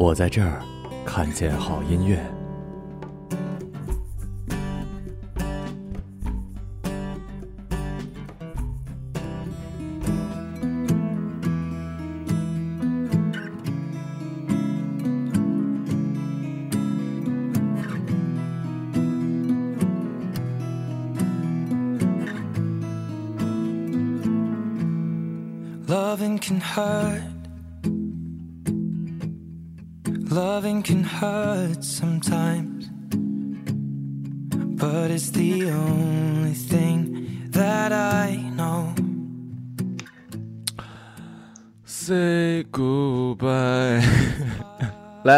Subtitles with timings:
[0.00, 0.62] 我在这儿
[1.04, 2.24] 看见好音乐。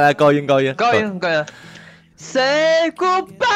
[0.03, 1.45] 来高音高音高音高音
[2.17, 3.47] ，Say goodbye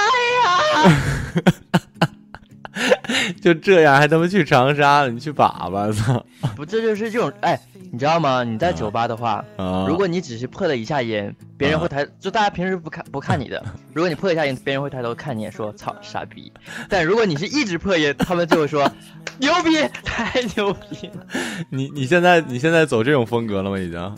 [0.44, 2.06] 啊！
[3.42, 5.10] 就这样还他妈去长沙了？
[5.10, 6.24] 你去粑粑操！
[6.54, 7.58] 不，这就是这种哎，
[7.92, 8.44] 你知道吗？
[8.44, 9.44] 你在酒吧的话，
[9.88, 13.60] 如果你只是破了一下音，别人会抬；就大家平时不看不看你的，
[13.92, 16.52] 如果你破一下音，别人会抬头看你说“操傻逼”。
[16.88, 18.88] 但如果你是一直破音，他们就会说
[19.38, 21.26] “牛逼，太牛逼了”。
[21.70, 23.76] 你你现在你现在走这种风格了吗？
[23.80, 24.16] 已经？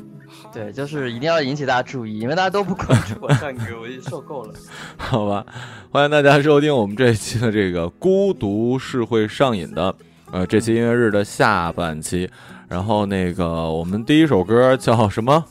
[0.52, 4.54] 对，就是一定要引起大家注意，因为大家都不关注 我唱歌，我已经受够了。
[4.96, 5.44] 好吧，
[5.90, 9.92] 欢迎大家收听我们这一期的这个《孤独是会上瘾的》，
[10.32, 12.28] 呃，这期音乐日的下半期。
[12.68, 15.42] 然后那个我们第一首歌叫什么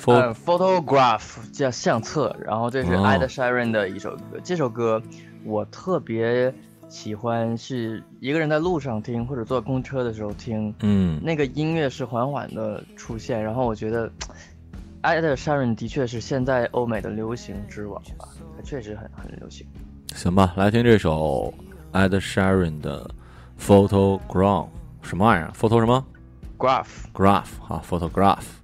[0.00, 5.02] ？Photograph 叫相册，然后这是 Ed Sheeran 的一首歌，这首歌
[5.44, 6.52] 我特别。
[6.94, 14.08] 喜欢是一个人在路上听或者坐公车的时候听，嗯，那个音乐是缓缓的出现，然后我觉得
[15.02, 19.66] ，Ed Sheeran 的确是现在欧美的流行之王吧，他确实很很流行。
[20.14, 21.52] 行吧，来听这首
[21.90, 23.10] ，Ed Sheeran 的
[23.60, 24.28] 《Photograph》
[25.02, 26.06] 什么玩意儿 p h o t o 什么
[26.56, 28.63] g r a p h g r a p h 啊，Photograph。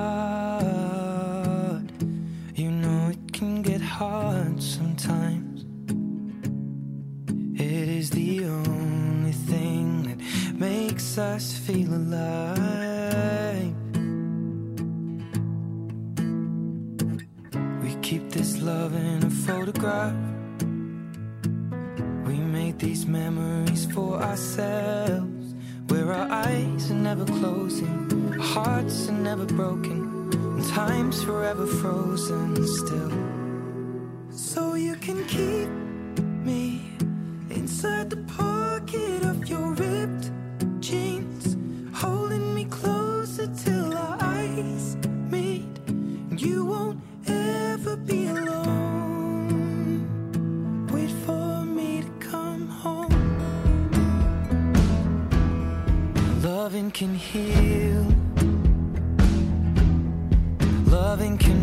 [11.73, 13.73] feel alive.
[17.83, 20.15] We keep this love in a photograph.
[22.27, 25.53] We make these memories for ourselves.
[25.87, 27.97] Where our eyes are never closing,
[28.39, 29.97] our hearts are never broken,
[30.33, 32.47] and time's forever frozen
[32.79, 33.11] still.
[34.47, 35.80] So you can keep.
[61.11, 61.60] loving can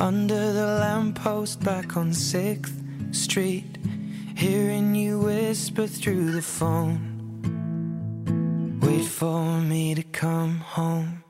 [0.00, 3.78] under the lamppost back on 6th Street,
[4.36, 7.00] hearing you whisper through the phone.
[8.82, 11.22] Wait for me to come home.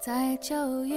[0.00, 0.96] 在九月，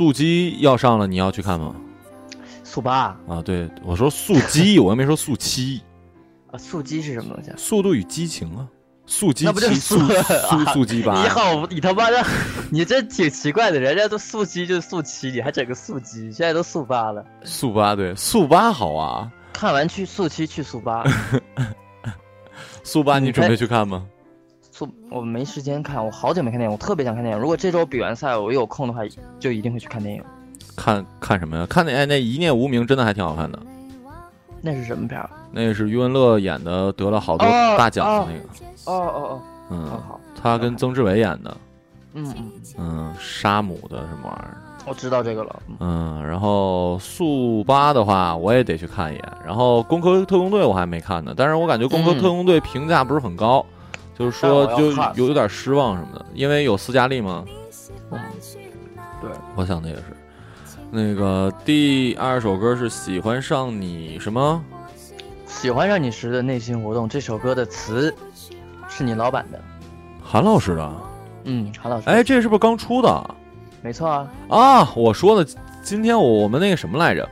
[0.00, 1.76] 速七要上了，你要去看吗？
[2.64, 3.42] 速八啊！
[3.44, 5.82] 对，我说速七，我又没说速七。
[6.50, 7.50] 啊，速七是什么东西？
[7.58, 8.66] 速度与激情啊！
[9.04, 9.62] 速七速
[9.98, 11.22] 速 速七八？
[11.22, 12.24] 你好，你他妈的，
[12.72, 17.22] 你这挺奇怪的，人家都速七就是速七，你还整个速七，现在都速八了。
[17.44, 19.30] 速八对，速八好啊！
[19.52, 21.04] 看完去速七，去速八。
[22.82, 24.06] 速八，你准备去看吗？
[25.10, 27.40] 我没时间看，我好久没看电影，我特别想看电影。
[27.40, 29.00] 如果这周比完赛，我有空的话，
[29.38, 30.22] 就一定会去看电影。
[30.76, 31.66] 看看什么呀？
[31.68, 33.58] 看那哎，那一念无名真的还挺好看的。
[34.62, 35.28] 那是什么片儿？
[35.50, 38.46] 那是余文乐演的，得了好多大奖的那个。
[38.90, 39.42] 哦哦哦。
[39.70, 39.82] 嗯。
[39.84, 40.20] 很好。
[40.42, 41.56] 他跟曾志伟演的。
[42.14, 43.14] 嗯嗯嗯。
[43.18, 44.56] 杀母的什么玩意儿？
[44.86, 45.62] 我知道这个了。
[45.78, 49.32] 嗯，然后速八的话，我也得去看一眼。
[49.44, 53.64] 然后《工科特工队》我还没看呢，但是我感觉《工科特工队》评价不是很高。
[54.20, 57.42] 就是说，就有有点失望什么的，因为有斯嘉丽吗？
[59.22, 60.02] 对，我想的也是。
[60.90, 64.62] 那个第二首歌是喜欢上你什么？
[65.46, 67.08] 喜欢上你时的内心活动。
[67.08, 68.14] 这首歌的词
[68.90, 69.58] 是你老板的，
[70.22, 70.92] 韩老师的。
[71.44, 72.06] 嗯，韩老师。
[72.10, 73.34] 哎，这是不是刚出的？
[73.80, 74.28] 没错啊。
[74.50, 75.50] 啊，我说的，
[75.82, 77.26] 今天我我们那个什么来着？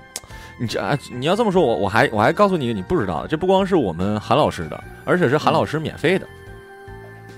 [0.58, 6.26] 你这啊，你要这么说，我我还我还告诉你你不知道的，这不光是我们韩老师的，而且是韩老师免费的。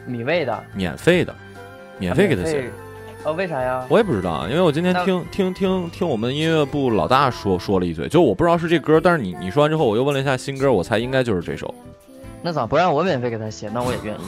[0.06, 1.34] 米味的，免费的，
[1.98, 2.70] 免费给他写，
[3.24, 3.84] 呃，为啥呀？
[3.88, 11.72] 我也不知道，因为我今天听听听听我们音乐部老大说说了一嘴，就我不知道是这歌，但是你你说完之后，我又问了一下新歌，我猜应该就是这首。
[12.42, 13.68] 那咋不让我免费给他写？
[13.68, 14.18] 那我也愿意。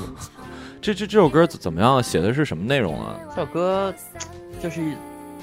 [0.82, 2.02] 这这这首歌怎么样？
[2.02, 3.16] 写的是什么内容啊？
[3.30, 3.94] 这首歌
[4.60, 4.82] 就是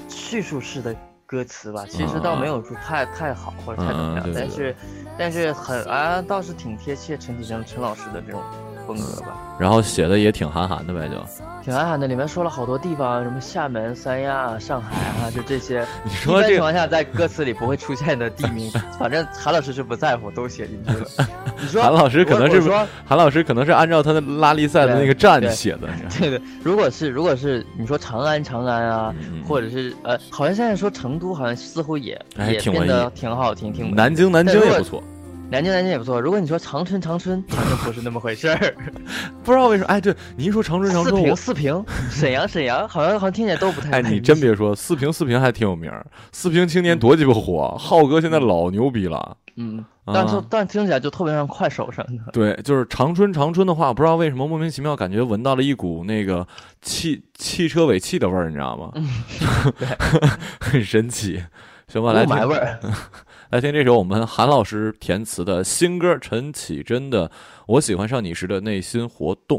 [0.08, 0.94] 叙述式的
[1.26, 4.76] 歌词吧，其实倒没有说太太好或者太怎么样，但是
[5.18, 8.40] 但是很啊倒是挺贴切陈启升陈老师的这种。
[8.94, 11.14] 风格吧，然后写的也挺韩寒的呗，就
[11.62, 12.06] 挺韩寒的。
[12.08, 15.86] 里面说了好多地方，什么厦门、三亚、上海啊，就这些。
[16.02, 18.68] 你说，的情况下在歌词里不会出现的地名，
[18.98, 21.06] 反正韩老师是不在乎，都写进去了。
[21.60, 22.60] 你说，韩老师可能是，
[23.06, 25.88] 韩老师可能是按照他的拉力赛的那个站写的。
[26.08, 29.14] 这个， 如果是，如果是你说长安、长安啊，
[29.46, 35.00] 或者是呃，好像现在说成都，好像似乎也也变得挺好听，听南京、南京也不错。
[35.52, 36.20] 南京，南京也不错。
[36.20, 38.74] 如果你说长春，长春肯定不是那么回事儿。
[39.42, 43.90] 不知道为什么，哎，对，你一说长春，长春四平，四平， 沈阳，沈阳，好像好像听起来都不太。
[43.90, 46.06] 哎，你真别说，四平，四平还挺有名儿。
[46.30, 49.36] 四平青年多鸡巴火，浩哥现在老牛逼了。
[49.56, 52.30] 嗯，但是但听起来就特别像快手上的。
[52.32, 56.46] 对，就是长春，长春的话，不知道为什么莫名其妙感觉闻到了一股那个
[56.80, 58.92] 汽汽车尾气的味儿，你知道吗？
[58.94, 59.08] 嗯，
[60.62, 61.42] 很神奇，
[61.88, 62.24] 行吧，来。
[62.46, 62.56] 味
[63.50, 67.28] 来听这首我们韩老师填词的新歌，陈绮贞的
[67.66, 69.58] 《我喜欢上你时的内心活动》。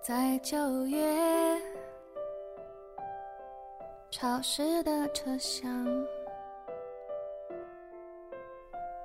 [0.00, 1.04] 在九月
[4.10, 5.84] 潮湿的车厢。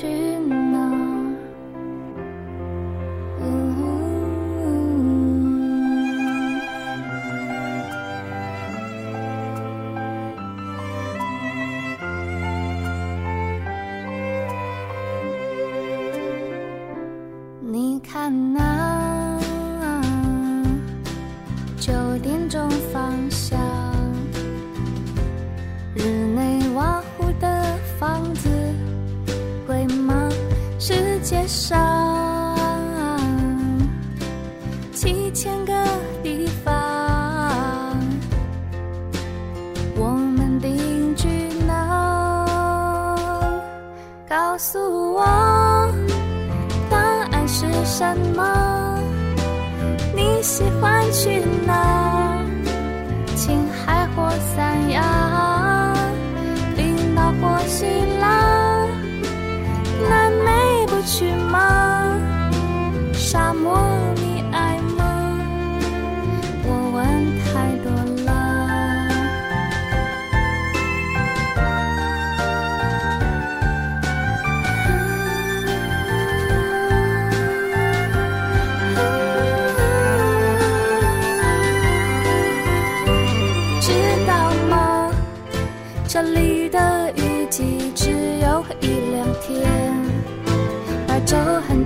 [0.00, 0.41] 去。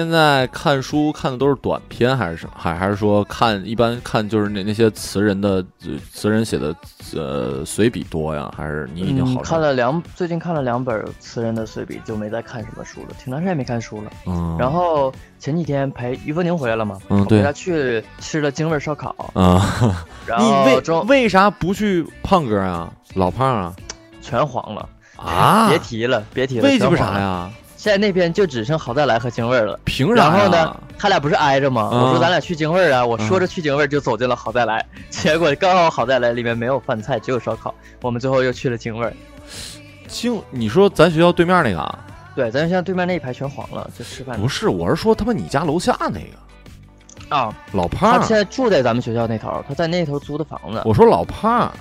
[0.00, 5.62] 现在看书看的都是短篇还是什还还是说看一般看就是那那些词人的
[6.10, 6.74] 词人写的
[7.14, 14.10] 呃随笔多呀还是你已经好看了两，最近看了两本词人的随笔，就没再看什么书了，挺长时间没看书了。
[14.24, 16.98] 嗯，然后前几天陪于凤宁回来了吗？
[17.10, 19.14] 嗯，对他去吃了京味烧烤。
[19.34, 19.60] 嗯，
[20.38, 22.90] 你为为啥不去胖哥啊？
[23.12, 23.76] 老胖啊，
[24.22, 25.68] 全黄了啊！
[25.68, 27.50] 别提了，别提了，为啥呀？
[27.82, 29.80] 现在那边就只剩好再来和京味儿了。
[30.14, 31.88] 然后呢，他俩不是挨着吗？
[31.90, 33.02] 我说咱俩去京味儿啊！
[33.06, 34.84] 我说着去京味儿，就走进了好再来。
[35.08, 37.74] 结果刚好好再来里面没有饭菜，只有烧烤。
[38.02, 39.14] 我们最后又去了京味儿。
[40.06, 42.04] 京，你说咱学校对面那个啊？
[42.36, 44.38] 对，咱学校对面那一排全黄了，就吃饭。
[44.38, 48.20] 不是，我是说他妈你家楼下那个啊，老胖。
[48.20, 50.82] 他现在住在咱们学校那头，他在那头租的房子。
[50.84, 51.72] 我说老胖。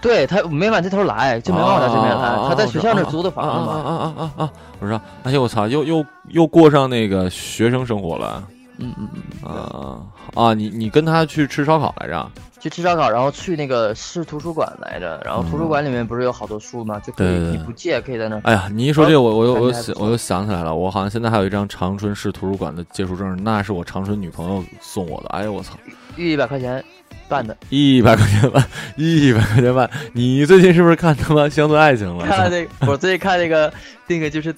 [0.00, 2.36] 对他没往这头来，就没往这这边来。
[2.48, 4.52] 他在学校那租的房，啊啊啊啊啊！
[4.80, 8.42] 我说，哎呦我操，又又又过上那个学生生活了。
[8.78, 9.08] 嗯嗯
[9.44, 9.52] 嗯。
[9.52, 9.98] 啊
[10.44, 10.54] 啊！
[10.54, 12.26] 你你跟他去吃烧烤来着？
[12.60, 15.20] 去吃烧烤，然后去那个市图书馆来着。
[15.24, 16.98] 然后图书馆里面不是有好多书吗？
[17.00, 18.38] 就可以你不借，可以在那。
[18.44, 25.28] 哎呀，你一说这个，我我又我又想我又想起来了，我好像现在还有一张长春市图书馆的借书证，那是我长春女朋友送我的。
[25.30, 25.74] 哎呦我操！
[26.16, 26.82] 一百块钱。
[27.30, 28.62] 办的，一百块钱办，
[28.96, 29.88] 一百块钱办。
[30.12, 32.26] 你最近是不是看他妈《乡村爱情》了？
[32.26, 33.72] 看那，我最近看那个
[34.08, 34.52] 那个就是，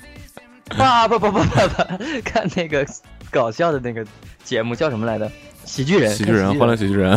[0.78, 1.84] 啊不不不不不，
[2.24, 2.84] 看那个
[3.30, 4.04] 搞笑的那个
[4.42, 5.30] 节目叫什么来着？
[5.66, 7.12] 喜剧人，喜剧人，欢乐喜剧人。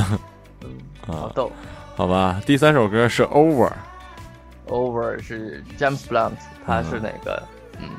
[0.66, 0.72] 嗯，
[1.08, 1.50] 好逗，
[1.96, 2.42] 好吧。
[2.46, 6.34] 第三首歌是 Over，Over 是 James Blunt，
[6.66, 7.42] 他是哪个？
[7.82, 7.90] 嗯。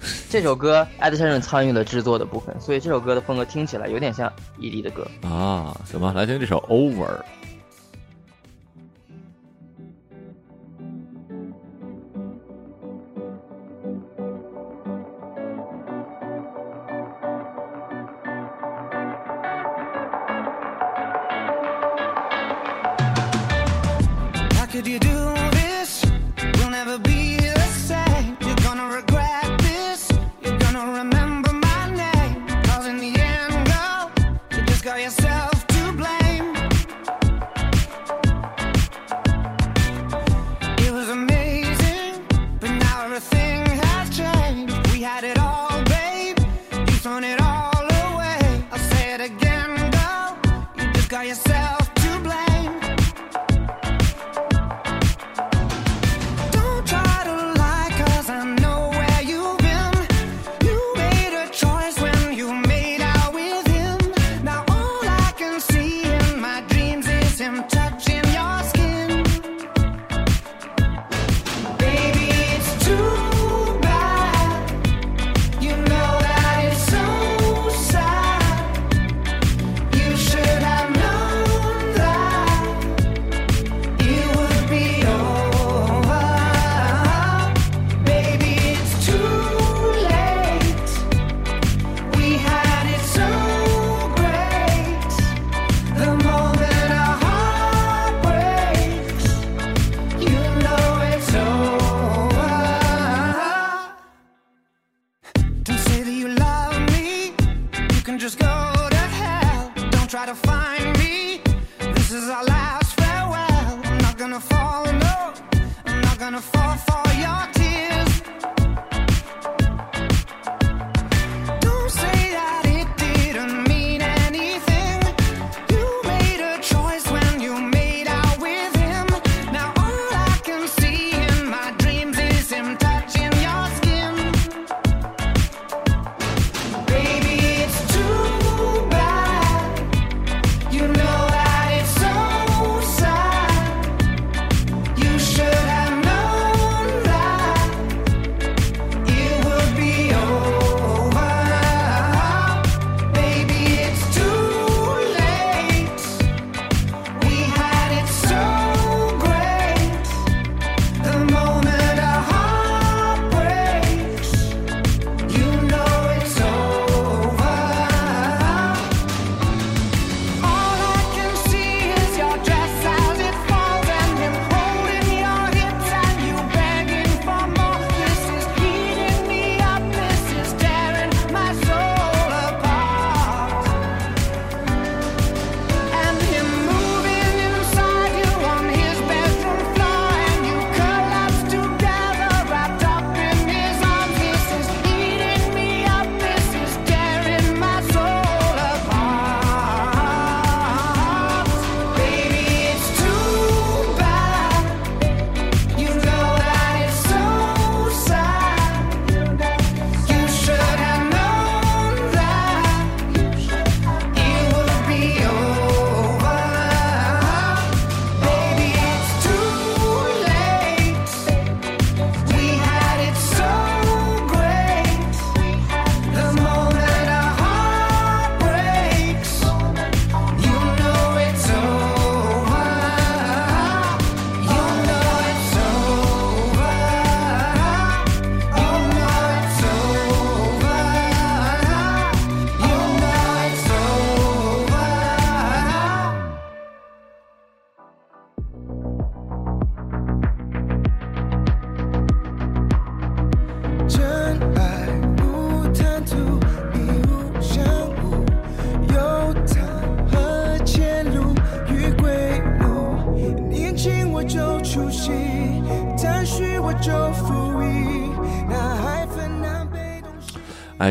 [0.30, 5.76] 这首歌艾德先生参与了制作的部分，所以这首歌的风格听起来有点像 ED 的歌啊。
[5.88, 6.12] 什么？
[6.12, 7.20] 来听这首 Over。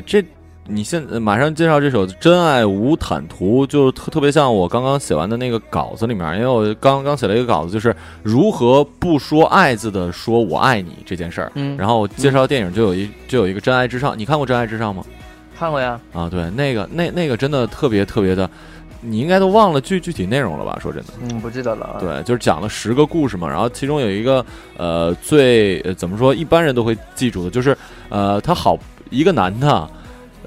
[0.10, 0.26] 这，
[0.66, 11.52] 你现马上介绍这首《真爱无坦途》，就特特别像我刚刚写完的那个稿子里面，因为我刚刚写了一个稿子，就是如何不说爱字的说我爱你这件事儿。
[11.54, 15.04] 嗯，然后介绍电影就有一就有一个《真爱至上》，你看过《真爱至上》吗？
[15.56, 16.00] 看过呀。
[16.12, 18.50] 啊，对，那个那那个真的特别特别的，
[19.02, 20.76] 你应该都忘了具具体内容了吧？
[20.82, 21.98] 说真的，嗯，不记得了。
[22.00, 24.44] 对，就是讲了十个故事嘛，然后其中有一个
[24.76, 27.78] 呃最怎么说，一般人都会记住的，就是
[28.10, 28.76] 呃他好
[29.12, 29.88] 一个男的。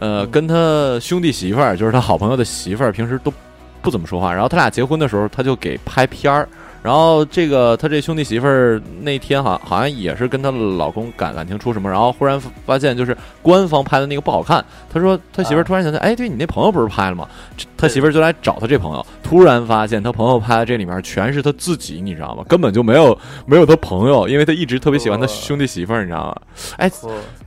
[0.03, 3.33] 呃，跟他兄弟媳妇儿，就是他好朋友的媳妇儿，平时都
[3.81, 4.33] 不怎么说话。
[4.33, 6.49] 然后他俩结婚的时候，他就给拍片儿。
[6.83, 14.65] 然后这个他这兄弟媳妇儿那天好像好像也是跟他老公感感情出什么，然后忽然发现就是官方拍的那个不好看。
[14.93, 17.29] 他说他媳妇儿突然想起来，哎，对你那朋友不是拍了吗？
[17.77, 22.43] 他媳妇儿就来找他这朋友，突然发现他朋友拍的这里面全是他自己，你知道吗？
[22.49, 26.37] 根本就没有没有他朋友，因为他一直特别喜欢他兄弟媳妇儿，你知道吗？
[26.79, 26.91] 哎，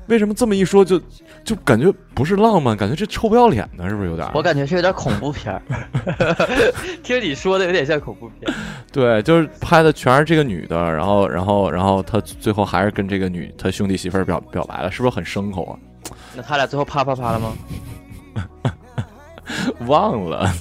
[0.08, 0.98] 为什么这么一说就？
[1.46, 4.28] 就感觉不是浪漫，感觉这臭不要脸的，是不是有点？
[4.34, 5.62] 我感觉是有点恐怖片儿，
[7.04, 8.52] 听你说的有点像恐怖片。
[8.92, 15.74] 对，就是拍的全是这个女的，然后，然后，然后他最后还是跟这个女他兄弟媳妇表表白了，是不是很牲口啊？
[16.36, 17.54] 那他俩最后啪啪啪了吗？
[19.86, 20.52] 忘了，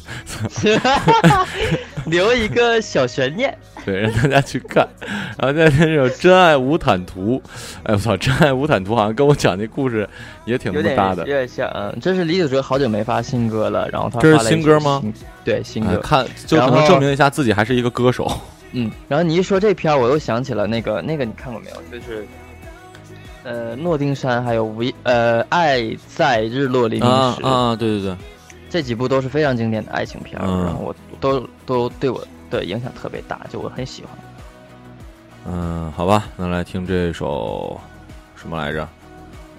[2.05, 3.57] 留一个小悬念。
[3.85, 4.89] 对，让大家去看，
[5.39, 7.37] 然后再那这首《真爱无坦途》。
[7.85, 10.09] 哎，我操，《真爱无坦途》好像跟我讲那故事
[10.47, 11.71] 也挺搭的，有点像。
[12.01, 15.03] 这是李子哲好久没发新歌了，然后他这是新歌吗？
[15.45, 15.99] 对，新歌。
[16.01, 18.27] 看，就可能证明一下自己还是一个歌手。
[18.73, 21.77] 嗯，然后你一说这片我又想起了那个那个，你看过没有？
[22.01, 22.25] 就是
[23.45, 28.17] 呃，《诺丁山》还有《无》呃，《爱在日落黎明时》啊，对对对，
[28.71, 32.27] 这几部都是非常经典的爱情片，然后我都都对我。
[32.51, 34.11] 对，影响特别大，就我很喜欢。
[35.47, 37.79] 嗯，好吧，那来听这首，
[38.37, 38.89] 什么来着？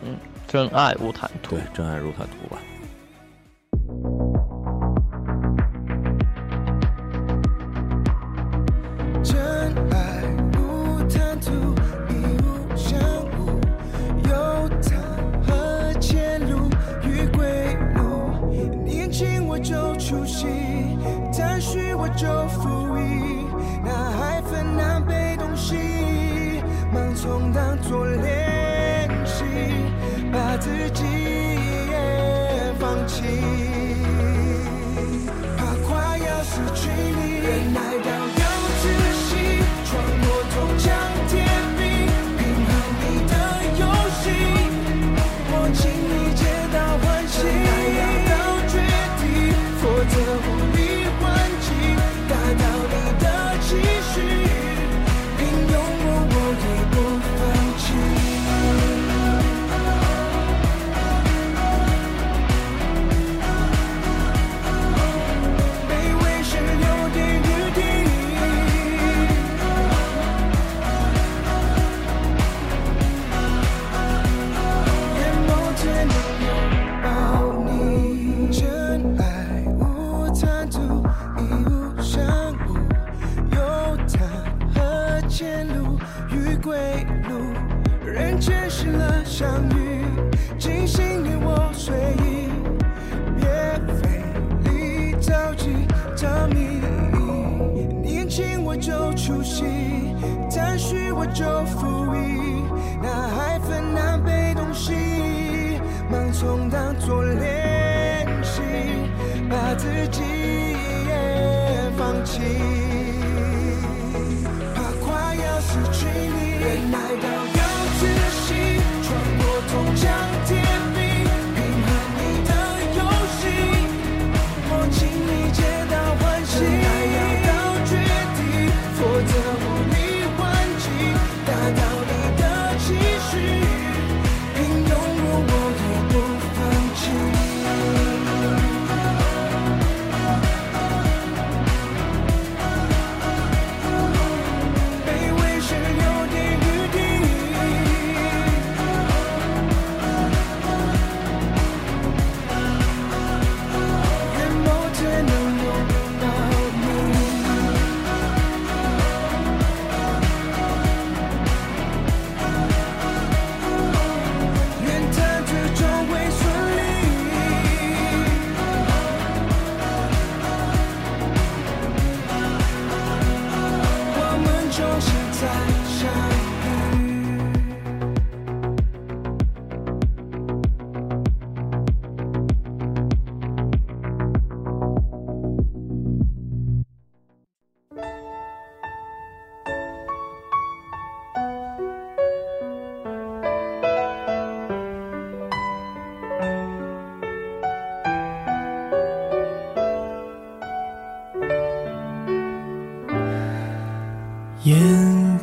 [0.04, 0.16] 嗯，
[0.48, 1.56] 真爱无坦途。
[1.56, 2.62] 对，真爱如坦途吧。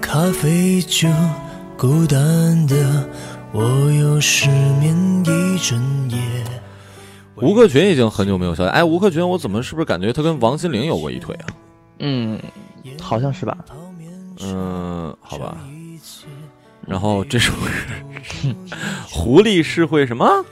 [0.00, 1.08] 咖啡就
[1.76, 2.16] 孤单
[2.66, 3.08] 的，
[3.52, 4.48] 我又失
[4.80, 6.18] 眠一整夜。
[7.36, 8.70] 吴克群已经很久没有消息。
[8.70, 11.46] 哎，吴克群，我怎么是不是感觉他跟王心凌有过一腿啊？
[11.98, 12.38] 嗯，
[13.00, 13.56] 好像是吧。
[14.42, 15.56] 嗯，好吧。
[16.86, 17.52] 然后这首
[19.10, 20.44] 《狐狸》是会什么？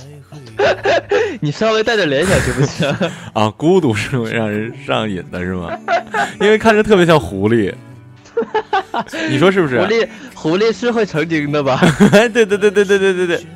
[1.40, 3.10] 你稍微带点联想行不行？
[3.32, 5.70] 啊，孤独是会让人上瘾的，是吗？
[6.40, 7.74] 因为看着特别像狐狸。
[9.30, 9.80] 你说是不是？
[9.80, 11.80] 狐狸狐狸是会成精的吧？
[12.12, 13.46] 哎， 对对对对对对对对。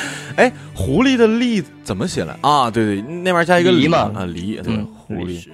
[0.36, 2.36] 哎，狐狸的狸怎么写来？
[2.40, 3.98] 啊，对对，那边加一个狸嘛。
[4.14, 4.60] 啊，狸。
[4.62, 5.44] 对，狐狸。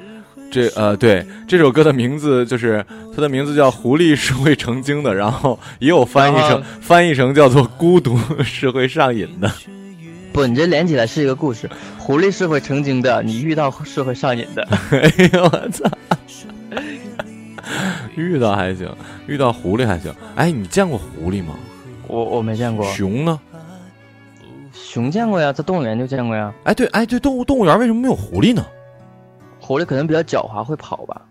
[0.51, 9.47] 这呃，对，这首歌的名字就是它的名字叫《狐狸是会成精的》，然后也有翻译成翻译成叫做《孤独是会上瘾的》。
[10.33, 11.71] 不，你这连起来是一个故事。
[11.99, 14.67] 狐狸是会成精的，你遇到是会上瘾的。
[14.91, 15.89] 哎呦我操！
[18.17, 18.93] 遇到还行，
[19.27, 20.13] 遇到狐狸还行。
[20.37, 21.55] 哎，你见过狐狸吗？
[22.07, 22.85] 我我没见过。
[22.93, 23.39] 熊呢？
[24.73, 26.53] 熊见过呀，在动物园就见过呀。
[26.65, 28.65] 哎对，哎对，动物动物园为什么没有狐狸呢？
[29.61, 31.23] 狐狸可能比较狡猾，会跑吧。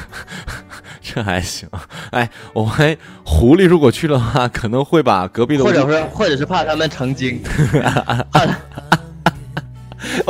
[1.00, 1.68] 这还行。
[2.12, 7.40] 哎，我还狐狸如果去的话，可能会把隔壁的，或者是或者是怕他们成精。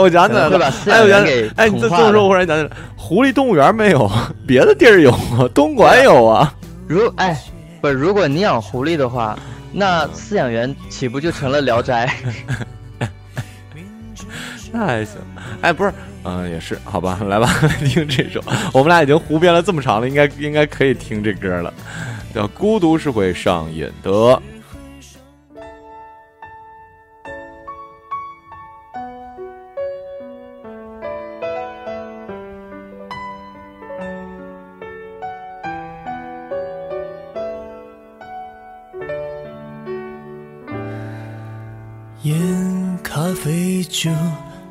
[0.00, 0.42] 我讲的，
[0.88, 4.10] 哎，我讲的，哎，你这么说，我忽然想起来，狐狸动物园没有
[4.46, 6.52] 别的地儿有啊，东莞有啊。
[6.88, 7.38] 如，哎，
[7.80, 9.38] 不，如果你养狐狸的话，
[9.72, 12.12] 那饲养员岂不就成了聊斋？
[14.72, 15.14] 那还行，
[15.62, 15.92] 哎，不是，
[16.24, 18.40] 嗯，也是，好吧，来吧， 来听这首。
[18.72, 21.72] 我们俩已经胡编了这么长了，应该应该可以听这歌了。
[22.32, 24.10] 叫孤独是会上瘾，的》。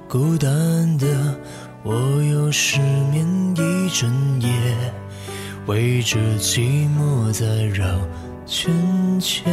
[0.09, 1.05] 孤单的
[1.83, 1.93] 我
[2.31, 2.79] 又失
[3.11, 3.23] 眠
[3.55, 4.09] 一整
[4.41, 4.49] 夜，
[5.67, 6.61] 围着寂
[6.97, 7.85] 寞在绕
[8.47, 8.71] 圈
[9.19, 9.43] 圈。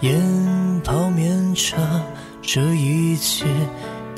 [0.00, 1.76] 烟泡面茶，
[2.40, 3.44] 这一切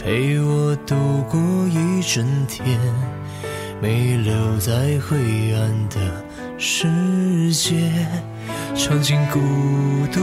[0.00, 0.94] 陪我度
[1.28, 2.78] 过一整天，
[3.82, 5.98] 没留在灰暗的
[6.56, 7.74] 世界，
[8.76, 9.40] 尝尽孤
[10.12, 10.20] 独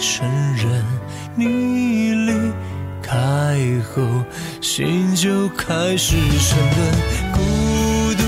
[0.07, 0.23] 承
[0.55, 0.85] 认
[1.35, 2.33] 你离
[3.03, 3.15] 开
[3.89, 4.03] 后，
[4.61, 7.33] 心就开始沉沦。
[7.33, 8.23] 孤独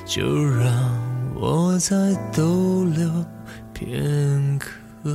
[0.04, 1.09] 就让。
[1.40, 1.94] 我在
[2.36, 3.08] 逗留
[3.72, 5.08] 片刻。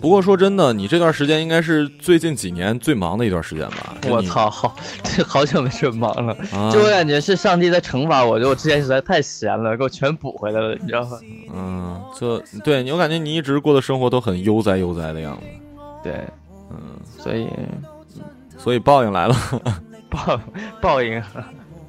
[0.00, 3.96] 不过说真的，你这段时间应该是最近几年最忙的一段时间吧？
[4.08, 6.34] 我操，好 这好久没这么忙了，
[6.72, 11.18] 就我感觉是上帝在惩罚我，就我之前实在太闲了，给我全补回来了，你知道吗？
[11.52, 15.42] 嗯，就对你，我感觉你一直过的生活都很悠哉悠哉的样子。
[16.04, 16.12] 对，
[16.70, 16.76] 嗯，
[17.18, 17.48] 所以
[18.56, 19.34] 所以报应来了，
[20.08, 20.40] 报
[20.80, 21.20] 报应。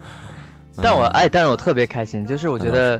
[0.83, 2.99] 但我爱，但是我特别开心，就是我觉得。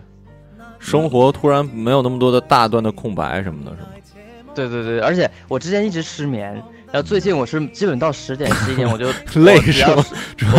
[0.82, 3.88] 生活突然没有那么多的大段的空白什么的，是吗？
[4.54, 6.52] 对对对，而且我之前一直失眠，
[6.92, 9.06] 然后最近我是基本到十点十一点我就
[9.42, 10.04] 累是我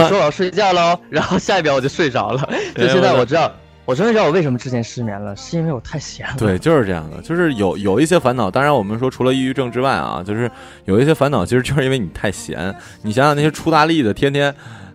[0.08, 2.48] 说我要睡觉喽，然后下一秒我就睡着了。
[2.74, 3.52] 就现在我知道，
[3.84, 6.26] 我终于知道我为什么之前失眠了，是因为我太闲。
[6.26, 6.34] 了。
[6.38, 8.50] 对，就是这样的，就是有有一些烦恼。
[8.50, 10.50] 当然我们说除了抑郁症之外啊，就是
[10.86, 12.74] 有一些烦恼其实就是因为你太闲。
[13.02, 14.54] 你想想那些出大力的，天天。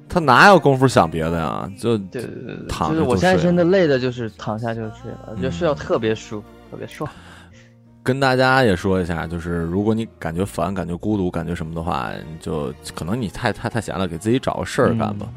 [0.10, 1.70] 他哪有功夫想别的呀？
[1.78, 6.41] 就对，就是我现在真的累的，就是躺下就睡了，就睡觉特别舒，
[6.72, 7.10] 特别爽。
[8.04, 15.28] 跟大家也说一下，就是如果你感觉烦、感觉孤独、感觉什么的话，就可能你太太太闲了，给自己找个事儿干吧。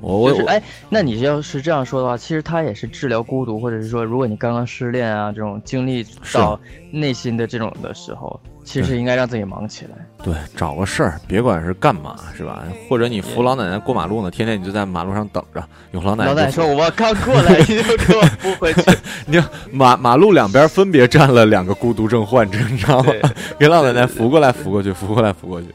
[0.00, 6.58] 我我是哎，那你要是这样说的话，其实他也是治疗孤独，或者是说，如果你刚刚失恋啊这种经历到
[6.90, 8.40] 内心的这种的时候。
[8.66, 9.92] 其实应该让自己忙起来，
[10.24, 12.64] 对，找个事儿，别管是干嘛，是吧？
[12.90, 16.30] 或者你扶老奶奶过马路呢，天天你就在马路上等着，有老奶奶。
[16.30, 18.82] 老奶奶，说：“我刚过来你就给我扶回去。
[19.26, 19.40] ”你
[19.70, 23.12] 马马路两边分别站了两个孤独症患者，你知道吗？
[23.56, 25.68] 给老奶奶扶过来，扶过去，扶过来，扶过去。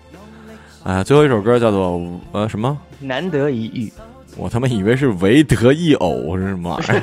[0.83, 1.97] 哎，最后一首歌叫做
[2.33, 2.77] 呃什么？
[2.99, 3.89] 难得一遇。
[4.35, 7.01] 我他妈以为是唯得一偶是什么玩意儿？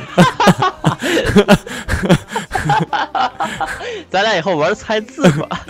[2.59, 3.71] 哈哈哈
[4.11, 5.61] 咱俩以后玩猜字吧。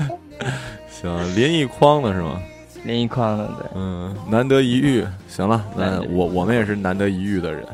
[0.91, 2.41] 行，林一筐的是吗？
[2.85, 3.67] 林一筐的，对。
[3.75, 5.05] 嗯，难得一遇。
[5.29, 7.65] 行了，那我我们也是难得一遇的人。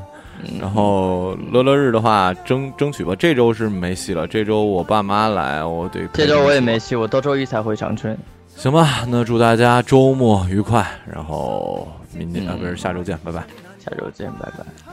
[0.61, 3.15] 然后乐乐日的话，争争取吧。
[3.19, 4.27] 这周是没戏了。
[4.27, 6.07] 这周我爸妈来，我得。
[6.13, 8.17] 这周我也没戏，我到周一才回长春。
[8.55, 10.87] 行吧，那祝大家周末愉快。
[11.11, 13.43] 然后明天，不是下周见，拜拜。
[13.79, 14.84] 下周见，拜拜。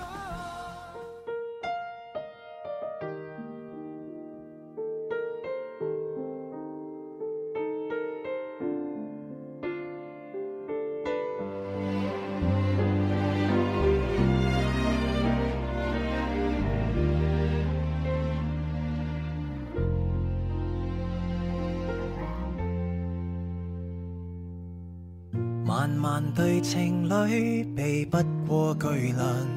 [25.81, 29.47] 漫漫对情侣避不过巨轮，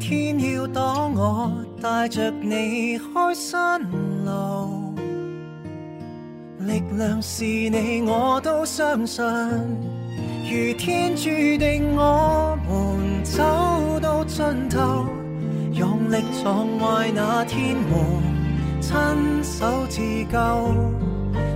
[0.00, 3.56] 天要挡我，带着你开新
[4.24, 4.92] 路。
[6.58, 9.22] 力量是你，我都相信。
[9.24, 15.06] 如天注定，我们走到尽头，
[15.72, 18.31] 用力撞坏那天门。
[18.82, 18.94] 亲
[19.44, 20.38] 手自救，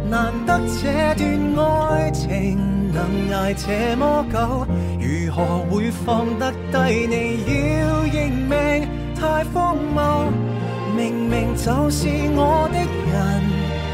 [0.09, 2.57] 难得这段爱情
[2.93, 4.67] 能挨这么久，
[5.01, 7.09] 如何会放得低？
[7.09, 10.31] 你要认命太荒谬，
[10.97, 12.07] 明明就是
[12.37, 12.79] 我的
[13.11, 13.43] 人，